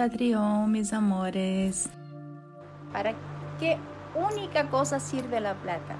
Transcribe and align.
Mis 0.00 0.94
amores. 0.94 1.90
¿Para 2.90 3.12
qué 3.58 3.76
única 4.14 4.70
cosa 4.70 4.98
sirve 4.98 5.40
la 5.40 5.52
plata? 5.52 5.94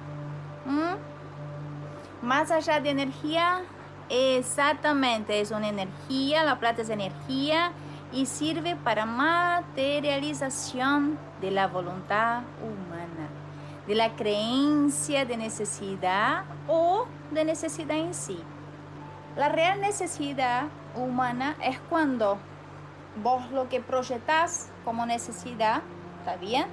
¿Mm? 0.65 0.95
Más 2.27 2.51
allá 2.51 2.81
de 2.81 2.89
energía, 2.89 3.61
exactamente, 4.09 5.43
es 5.43 5.51
una 5.51 5.69
energía, 5.69 6.45
la 6.45 6.59
plata 6.59 6.81
es 6.81 6.89
energía 6.89 7.73
y 8.11 8.25
sirve 8.25 8.75
para 8.75 9.05
materialización 9.05 11.19
de 11.43 11.51
la 11.51 11.67
voluntad 11.67 12.41
humana, 12.63 13.29
de 13.87 13.97
la 13.97 14.17
creencia 14.17 15.27
de 15.27 15.37
necesidad 15.37 16.45
o 16.69 17.05
de 17.33 17.45
necesidad 17.45 17.99
en 17.99 18.15
sí. 18.15 18.41
La 19.37 19.51
real 19.51 19.83
necesidad 19.83 20.69
humana 20.97 21.55
es 21.63 21.79
cuando 21.91 22.39
vos 23.23 23.51
lo 23.51 23.69
que 23.69 23.81
proyectas 23.81 24.71
como 24.85 25.07
necesidad, 25.07 25.83
¿está 26.21 26.37
bien? 26.37 26.67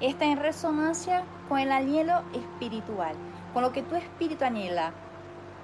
Está 0.00 0.24
en 0.24 0.38
resonancia 0.38 1.24
con 1.48 1.58
el 1.58 1.70
anhelo 1.70 2.22
espiritual, 2.32 3.14
con 3.52 3.62
lo 3.62 3.72
que 3.72 3.82
tu 3.82 3.94
espíritu 3.94 4.44
anhela 4.44 4.92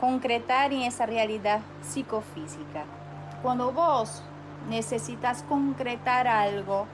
concretar 0.01 0.73
en 0.73 0.83
esa 0.83 1.05
realidad 1.05 1.61
psicofísica. 1.83 2.85
Cuando 3.43 3.71
vos 3.71 4.23
necesitas 4.69 5.43
concretar 5.43 6.27
algo 6.27 6.87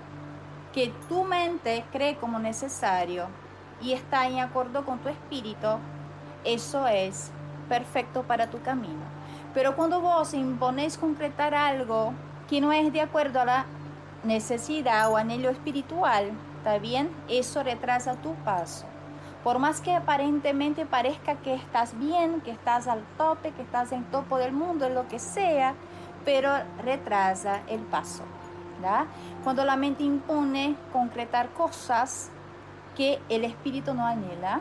que 0.72 0.92
tu 1.08 1.24
mente 1.24 1.84
cree 1.92 2.16
como 2.16 2.38
necesario 2.38 3.28
y 3.80 3.92
está 3.92 4.26
en 4.26 4.40
acuerdo 4.40 4.84
con 4.84 4.98
tu 4.98 5.08
espíritu, 5.08 5.78
eso 6.44 6.86
es 6.86 7.30
perfecto 7.68 8.24
para 8.24 8.48
tu 8.50 8.60
camino. 8.60 9.04
Pero 9.54 9.76
cuando 9.76 10.00
vos 10.00 10.34
imponéis 10.34 10.98
concretar 10.98 11.54
algo 11.54 12.12
que 12.48 12.60
no 12.60 12.72
es 12.72 12.92
de 12.92 13.00
acuerdo 13.00 13.40
a 13.40 13.44
la 13.44 13.66
necesidad 14.24 15.10
o 15.10 15.16
anhelo 15.16 15.50
espiritual, 15.50 16.30
¿está 16.58 16.78
bien? 16.78 17.10
Eso 17.28 17.62
retrasa 17.62 18.14
tu 18.16 18.34
paso. 18.36 18.86
Por 19.44 19.58
más 19.58 19.80
que 19.80 19.94
aparentemente 19.94 20.86
parezca 20.86 21.36
que 21.36 21.54
estás 21.54 21.96
bien, 21.98 22.40
que 22.40 22.50
estás 22.50 22.88
al 22.88 23.04
tope, 23.16 23.52
que 23.52 23.62
estás 23.62 23.92
en 23.92 24.04
topo 24.04 24.38
del 24.38 24.52
mundo, 24.52 24.86
en 24.86 24.94
lo 24.94 25.06
que 25.06 25.20
sea, 25.20 25.74
pero 26.24 26.50
retrasa 26.82 27.60
el 27.68 27.80
paso. 27.82 28.24
Cuando 29.44 29.64
la 29.64 29.76
mente 29.76 30.02
impone 30.02 30.76
concretar 30.92 31.50
cosas 31.50 32.30
que 32.96 33.20
el 33.28 33.44
espíritu 33.44 33.94
no 33.94 34.04
anhela, 34.04 34.60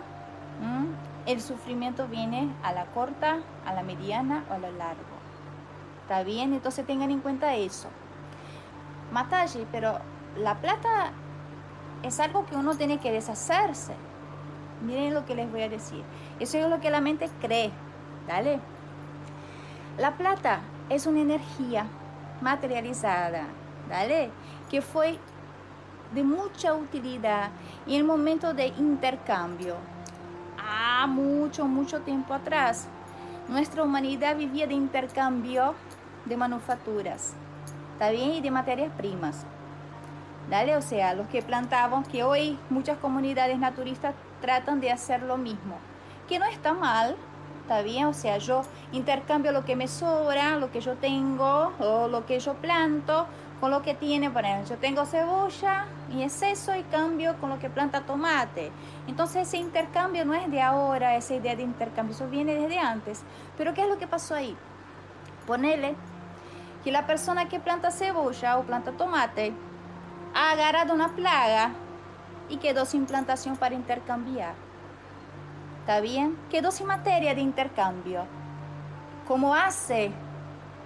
el 1.25 1.41
sufrimiento 1.41 2.07
viene 2.07 2.49
a 2.61 2.71
la 2.71 2.85
corta, 2.85 3.39
a 3.65 3.73
la 3.73 3.81
mediana 3.81 4.43
o 4.49 4.53
a 4.53 4.57
lo 4.59 4.71
largo. 4.71 5.14
¿Está 6.05 6.21
bien? 6.21 6.53
Entonces 6.53 6.85
tengan 6.85 7.09
en 7.09 7.19
cuenta 7.19 7.55
eso. 7.55 7.87
Matalle, 9.11 9.65
pero 9.71 9.97
la 10.37 10.53
plata 10.61 11.11
es 12.03 12.19
algo 12.19 12.45
que 12.45 12.55
uno 12.55 12.75
tiene 12.75 12.99
que 12.99 13.11
deshacerse. 13.11 13.95
Miren 14.85 15.15
lo 15.15 15.25
que 15.25 15.33
les 15.33 15.51
voy 15.51 15.63
a 15.63 15.69
decir. 15.69 16.03
Eso 16.39 16.59
es 16.59 16.69
lo 16.69 16.79
que 16.79 16.91
la 16.91 17.01
mente 17.01 17.27
cree. 17.41 17.71
¿Dale? 18.27 18.59
La 19.97 20.11
plata 20.15 20.59
es 20.89 21.07
una 21.07 21.21
energía 21.21 21.87
materializada. 22.39 23.47
¿Dale? 23.89 24.29
Que 24.69 24.83
fue 24.83 25.17
de 26.13 26.23
mucha 26.23 26.75
utilidad 26.75 27.49
en 27.87 27.95
el 27.95 28.03
momento 28.03 28.53
de 28.53 28.67
intercambio. 28.67 29.75
Ah, 30.59 31.07
mucho, 31.07 31.65
mucho 31.65 32.01
tiempo 32.01 32.35
atrás. 32.35 32.89
Nuestra 33.47 33.83
humanidad 33.83 34.35
vivía 34.35 34.67
de 34.67 34.75
intercambio 34.75 35.73
de 36.25 36.37
manufacturas, 36.37 37.33
¿está 37.93 38.09
bien? 38.09 38.31
Y 38.31 38.41
de 38.41 38.51
materias 38.51 38.91
primas. 38.97 39.45
Dale, 40.49 40.75
o 40.75 40.81
sea, 40.81 41.13
los 41.13 41.27
que 41.27 41.41
plantaban, 41.41 42.03
que 42.03 42.23
hoy 42.23 42.59
muchas 42.69 42.97
comunidades 42.99 43.57
naturistas 43.57 44.13
tratan 44.41 44.79
de 44.79 44.91
hacer 44.91 45.23
lo 45.23 45.37
mismo, 45.37 45.77
que 46.27 46.37
no 46.37 46.45
está 46.45 46.73
mal, 46.73 47.15
está 47.61 47.81
bien, 47.81 48.05
o 48.05 48.13
sea, 48.13 48.37
yo 48.37 48.61
intercambio 48.91 49.51
lo 49.51 49.65
que 49.65 49.75
me 49.75 49.87
sobra, 49.87 50.55
lo 50.57 50.71
que 50.71 50.81
yo 50.81 50.95
tengo, 50.97 51.73
o 51.79 52.07
lo 52.07 52.25
que 52.27 52.39
yo 52.39 52.53
planto, 52.53 53.25
con 53.59 53.71
lo 53.71 53.81
que 53.81 53.95
tiene, 53.95 54.29
por 54.29 54.45
ejemplo, 54.45 54.69
yo 54.69 54.77
tengo 54.77 55.05
cebolla 55.05 55.85
y 56.13 56.21
exceso 56.21 56.75
y 56.75 56.83
cambio 56.83 57.35
con 57.39 57.49
lo 57.49 57.57
que 57.57 57.69
planta 57.69 58.01
tomate. 58.01 58.71
Entonces 59.07 59.47
ese 59.47 59.57
intercambio 59.57 60.25
no 60.25 60.35
es 60.35 60.51
de 60.51 60.61
ahora, 60.61 61.15
esa 61.15 61.33
idea 61.33 61.55
de 61.55 61.63
intercambio, 61.63 62.13
eso 62.13 62.27
viene 62.27 62.53
desde 62.53 62.77
antes. 62.77 63.23
Pero 63.57 63.73
¿qué 63.73 63.81
es 63.81 63.87
lo 63.87 63.97
que 63.97 64.05
pasó 64.07 64.35
ahí? 64.35 64.55
Ponele 65.47 65.95
que 66.85 66.91
la 66.91 67.07
persona 67.07 67.49
que 67.49 67.59
planta 67.59 67.89
cebolla 67.89 68.59
o 68.59 68.63
planta 68.63 68.91
tomate 68.91 69.51
ha 70.35 70.51
agarrado 70.51 70.93
una 70.93 71.15
plaga 71.15 71.71
y 72.47 72.57
quedó 72.57 72.85
sin 72.85 73.07
plantación 73.07 73.57
para 73.57 73.73
intercambiar. 73.73 74.53
¿Está 75.79 75.99
bien? 75.99 76.37
Quedó 76.51 76.69
sin 76.69 76.85
materia 76.85 77.33
de 77.33 77.41
intercambio. 77.41 78.27
¿Cómo 79.27 79.55
hace 79.55 80.11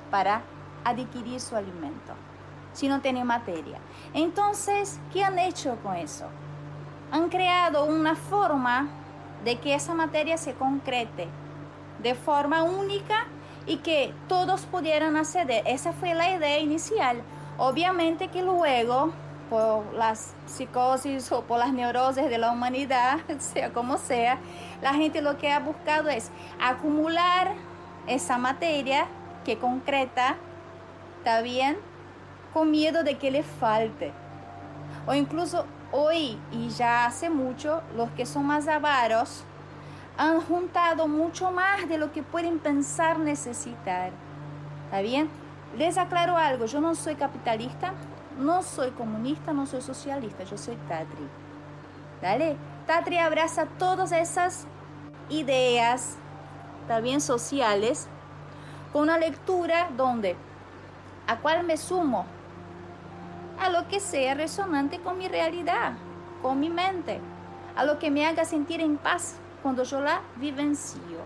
para 0.09 0.41
adquirir 0.85 1.41
su 1.41 1.57
alimento? 1.57 2.13
Si 2.71 2.87
no 2.87 3.01
tiene 3.01 3.25
materia. 3.25 3.79
Entonces, 4.13 5.01
¿qué 5.11 5.25
han 5.25 5.37
hecho 5.37 5.75
con 5.83 5.97
eso? 5.97 6.27
Han 7.11 7.27
creado 7.27 7.83
una 7.83 8.16
forma 8.16 8.87
de 9.43 9.57
que 9.59 9.75
esa 9.75 9.93
materia 9.93 10.37
se 10.37 10.53
concrete 10.53 11.27
de 12.01 12.16
forma 12.16 12.63
única 12.63 13.25
y 13.66 13.78
que 13.78 14.14
todos 14.28 14.62
pudieran 14.62 15.16
acceder. 15.16 15.64
Esa 15.66 15.94
fue 15.94 16.14
la 16.14 16.36
idea 16.36 16.59
inicial. 16.59 17.22
Obviamente 17.58 18.30
que 18.30 18.42
luego, 18.42 19.12
por 19.50 19.94
las 19.94 20.34
psicosis 20.46 21.31
o 21.31 21.42
por 21.44 21.59
las 21.59 21.74
neurosis 21.74 22.30
de 22.30 22.38
la 22.38 22.52
humanidad, 22.52 23.20
sea 23.40 23.72
como 23.74 23.97
sea, 23.97 24.40
la 24.81 24.94
gente 24.94 25.22
lo 25.22 25.38
que 25.38 25.52
ha 25.52 25.59
buscado 25.59 26.09
es 26.09 26.31
acumular 26.62 27.53
esa 28.08 28.38
materia 28.38 29.08
que 29.46 29.58
concreta, 29.58 30.38
¿está 31.18 31.41
bien? 31.41 31.78
Con 32.53 32.72
miedo 32.72 33.03
de 33.03 33.18
que 33.18 33.31
le 33.31 33.44
falte. 33.44 34.12
O 35.06 35.14
incluso 35.14 35.66
hoy, 35.91 36.40
y 36.52 36.70
ya 36.70 37.06
hace 37.06 37.30
mucho, 37.30 37.81
los 37.96 38.09
que 38.12 38.26
son 38.26 38.46
más 38.46 38.68
avaros, 38.68 39.44
han 40.19 40.41
juntado 40.41 41.07
mucho 41.07 41.50
más 41.50 41.88
de 41.88 41.97
lo 41.97 42.12
que 42.12 42.24
pueden 42.24 42.59
pensar 42.59 43.18
necesitar. 43.18 44.12
¿Está 44.84 45.00
bien? 45.00 45.30
Les 45.78 45.97
aclaro 45.97 46.35
algo, 46.35 46.66
yo 46.66 46.81
no 46.81 46.94
soy 46.94 47.16
capitalista, 47.16 47.94
no 48.38 48.62
soy 48.62 48.91
comunista, 48.91 49.53
no 49.53 49.66
soy 49.66 49.81
socialista, 49.81 50.44
yo 50.44 50.58
soy 50.58 50.75
Tatri. 50.90 51.25
¿Dale? 52.22 52.58
Tatri 52.85 53.18
abraza 53.18 53.66
todas 53.78 54.12
esas 54.12 54.68
ideas, 55.29 56.18
también 56.90 57.22
sociales, 57.22 58.09
con 58.91 59.03
una 59.03 59.18
lectura 59.18 59.90
donde, 59.96 60.35
¿a 61.28 61.38
cuál 61.38 61.63
me 61.63 61.78
sumo? 61.78 62.25
A 63.58 63.69
lo 63.69 63.88
que 63.88 64.02
sea 64.02 64.34
resonante 64.34 65.00
con 65.00 65.18
mi 65.18 65.29
realidad, 65.29 65.94
con 66.41 66.59
mi 66.59 66.69
mente, 66.69 67.22
a 67.78 67.85
lo 67.85 68.00
que 68.00 68.12
me 68.12 68.25
haga 68.25 68.44
sentir 68.44 68.81
en 68.81 68.97
paz 68.97 69.40
cuando 69.62 69.84
yo 69.84 70.02
la 70.02 70.22
vivencio. 70.38 71.20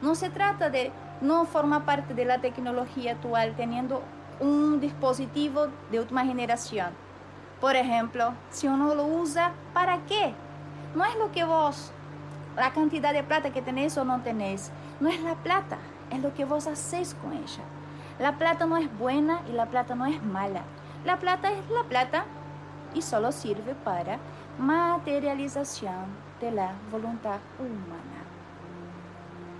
No 0.00 0.14
se 0.14 0.30
trata 0.30 0.70
de 0.70 0.92
no 1.20 1.44
formar 1.46 1.84
parte 1.84 2.14
de 2.14 2.24
la 2.24 2.40
tecnología 2.40 3.12
actual 3.12 3.54
teniendo 3.56 4.02
un 4.40 4.80
dispositivo 4.80 5.66
de 5.90 6.00
última 6.00 6.24
generación. 6.24 6.90
Por 7.60 7.74
ejemplo, 7.74 8.34
si 8.50 8.68
uno 8.68 8.94
lo 8.94 9.04
usa, 9.04 9.52
¿para 9.74 9.98
qué? 10.06 10.32
No 10.94 11.04
es 11.04 11.16
lo 11.16 11.32
que 11.32 11.44
vos, 11.44 11.92
la 12.56 12.72
cantidad 12.72 13.12
de 13.12 13.24
plata 13.24 13.52
que 13.52 13.62
tenés 13.62 13.98
o 13.98 14.04
no 14.04 14.20
tenés. 14.22 14.70
No 15.00 15.08
es 15.08 15.20
la 15.20 15.34
plata, 15.34 15.78
es 16.10 16.20
lo 16.20 16.34
que 16.34 16.44
vos 16.44 16.66
hacés 16.66 17.14
con 17.14 17.32
ella. 17.32 17.64
La 18.18 18.38
plata 18.38 18.66
no 18.66 18.76
es 18.76 18.96
buena 18.98 19.40
y 19.48 19.52
la 19.52 19.66
plata 19.66 19.94
no 19.94 20.06
es 20.06 20.22
mala. 20.22 20.62
La 21.04 21.18
plata 21.18 21.50
es 21.52 21.68
la 21.70 21.84
plata 21.84 22.24
y 22.94 23.02
solo 23.02 23.32
sirve 23.32 23.74
para 23.74 24.18
materialización 24.58 26.27
de 26.40 26.52
la 26.52 26.72
voluntad 26.90 27.38
humana. 27.58 28.18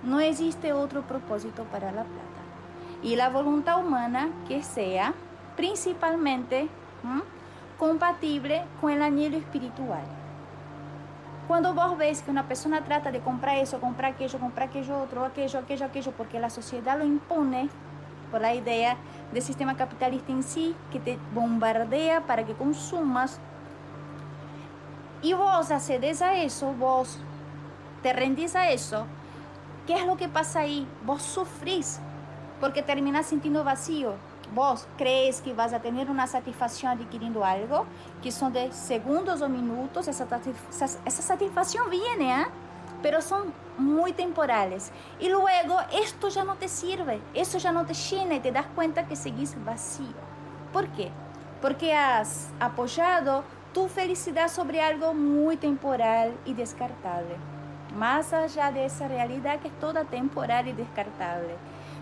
No 0.03 0.19
existe 0.19 0.73
otro 0.73 1.01
propósito 1.01 1.63
para 1.65 1.91
la 1.91 2.03
plata. 2.03 2.39
Y 3.01 3.15
la 3.15 3.29
voluntad 3.29 3.79
humana 3.85 4.29
que 4.47 4.63
sea 4.63 5.13
principalmente 5.55 6.69
compatible 7.77 8.63
con 8.81 8.91
el 8.91 9.01
anhelo 9.01 9.37
espiritual. 9.37 10.03
Cuando 11.47 11.73
vos 11.73 11.97
ves 11.97 12.21
que 12.21 12.29
una 12.29 12.47
persona 12.47 12.83
trata 12.83 13.11
de 13.11 13.21
comprar 13.21 13.57
eso, 13.57 13.79
comprar 13.79 14.13
aquello, 14.13 14.37
comprar 14.39 14.69
aquello 14.69 15.01
otro, 15.01 15.25
aquello, 15.25 15.59
aquello, 15.59 15.85
aquello, 15.85 16.11
porque 16.11 16.39
la 16.39 16.49
sociedad 16.49 16.97
lo 16.97 17.05
impone 17.05 17.69
por 18.29 18.41
la 18.41 18.53
idea 18.53 18.97
del 19.33 19.41
sistema 19.41 19.75
capitalista 19.75 20.31
en 20.31 20.43
sí, 20.43 20.75
que 20.91 20.99
te 20.99 21.17
bombardea 21.33 22.21
para 22.21 22.45
que 22.45 22.53
consumas 22.53 23.39
y 25.21 25.33
vos 25.33 25.71
accedes 25.71 26.21
a 26.21 26.35
eso, 26.35 26.73
vos 26.73 27.17
te 28.01 28.13
rendís 28.13 28.55
a 28.55 28.69
eso, 28.69 29.05
¿qué 29.85 29.95
es 29.95 30.05
lo 30.05 30.17
que 30.17 30.27
pasa 30.27 30.61
ahí? 30.61 30.87
Vos 31.05 31.21
sufrís 31.21 31.99
porque 32.59 32.81
terminás 32.81 33.27
sintiendo 33.27 33.63
vacío. 33.63 34.13
vos 34.53 34.87
crees 34.97 35.41
que 35.41 35.53
vas 35.53 35.73
a 35.73 35.79
tener 35.79 36.09
una 36.09 36.25
satisfacción 36.25 36.91
adquiriendo 36.91 37.45
algo, 37.45 37.85
que 38.23 38.31
son 38.31 38.51
de 38.51 38.71
segundos 38.71 39.41
o 39.41 39.49
minutos, 39.49 40.07
esa, 40.07 40.25
esa 41.05 41.21
satisfacción 41.21 41.87
viene, 41.89 42.41
¿eh? 42.41 42.45
pero 43.03 43.21
son 43.21 43.53
muy 43.77 44.11
temporales. 44.11 44.91
Y 45.19 45.29
luego 45.29 45.77
esto 45.93 46.29
ya 46.29 46.43
no 46.43 46.55
te 46.55 46.67
sirve, 46.67 47.21
eso 47.35 47.59
ya 47.59 47.71
no 47.71 47.85
te 47.85 47.93
llena 47.93 48.35
y 48.35 48.39
te 48.39 48.51
das 48.51 48.65
cuenta 48.75 49.05
que 49.05 49.15
seguís 49.15 49.55
vacío. 49.63 50.07
¿Por 50.73 50.87
qué? 50.89 51.11
Porque 51.61 51.93
has 51.93 52.47
apoyado 52.59 53.43
tu 53.73 53.87
felicidad 53.87 54.49
sobre 54.49 54.81
algo 54.81 55.13
muy 55.13 55.57
temporal 55.57 56.33
y 56.45 56.53
descartable, 56.53 57.35
más 57.95 58.33
allá 58.33 58.71
de 58.71 58.85
esa 58.85 59.07
realidad 59.07 59.59
que 59.59 59.67
es 59.67 59.79
toda 59.79 60.05
temporal 60.05 60.67
y 60.67 60.73
descartable. 60.73 61.55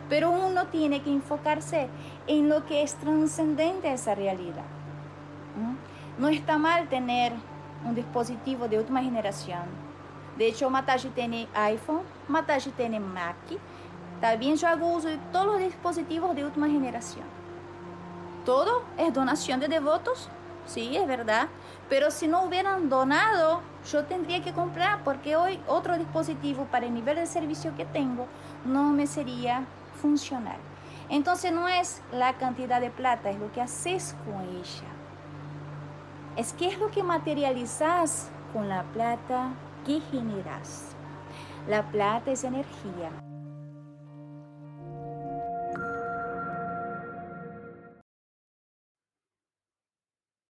Pero 0.09 0.31
uno 0.31 0.67
tiene 0.67 1.01
que 1.01 1.11
enfocarse 1.11 1.89
en 2.27 2.47
lo 2.47 2.65
que 2.65 2.81
es 2.81 2.95
trascendente 2.95 3.89
a 3.89 3.93
esa 3.93 4.15
realidad. 4.15 4.63
No 6.17 6.29
está 6.29 6.57
mal 6.57 6.87
tener 6.87 7.33
un 7.85 7.93
dispositivo 7.93 8.67
de 8.67 8.79
última 8.79 9.01
generación. 9.01 9.63
De 10.37 10.47
hecho, 10.47 10.69
Mataji 10.69 11.09
tiene 11.09 11.47
iPhone, 11.53 12.01
Mataji 12.27 12.71
tiene 12.71 12.99
Mac. 12.99 13.35
También 14.21 14.55
yo 14.55 14.67
hago 14.67 14.87
uso 14.93 15.07
de 15.09 15.17
todos 15.31 15.47
los 15.47 15.59
dispositivos 15.59 16.35
de 16.35 16.45
última 16.45 16.67
generación. 16.67 17.25
Todo 18.45 18.83
es 18.97 19.13
donación 19.13 19.59
de 19.59 19.67
devotos, 19.67 20.29
sí, 20.67 20.95
es 20.95 21.07
verdad. 21.07 21.47
Pero 21.89 22.11
si 22.11 22.27
no 22.27 22.43
hubieran 22.43 22.89
donado, 22.89 23.61
yo 23.91 24.05
tendría 24.05 24.43
que 24.43 24.53
comprar 24.53 25.03
porque 25.03 25.35
hoy 25.35 25.59
otro 25.67 25.97
dispositivo 25.97 26.65
para 26.65 26.85
el 26.85 26.93
nivel 26.93 27.15
de 27.15 27.25
servicio 27.25 27.75
que 27.75 27.85
tengo 27.85 28.27
no 28.65 28.91
me 28.91 29.07
sería 29.07 29.65
funcional. 30.01 30.57
Entonces 31.09 31.51
no 31.51 31.67
es 31.67 32.01
la 32.11 32.33
cantidad 32.33 32.81
de 32.81 32.89
plata, 32.89 33.29
es 33.29 33.39
lo 33.39 33.51
que 33.51 33.61
haces 33.61 34.15
con 34.25 34.41
ella. 34.41 34.87
Es 36.35 36.53
que 36.53 36.67
es 36.67 36.77
lo 36.77 36.91
que 36.91 37.01
materializas 37.01 38.29
con 38.53 38.67
la 38.67 38.83
plata 38.83 39.51
que 39.85 40.01
generas. 40.11 40.89
La 41.67 41.83
plata 41.83 42.31
es 42.31 42.43
energía. 42.43 43.09